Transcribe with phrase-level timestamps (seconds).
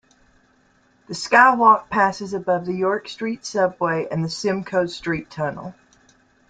[1.05, 5.75] The SkyWalk passes above the York Street 'subway' and the Simcoe Street Tunnel.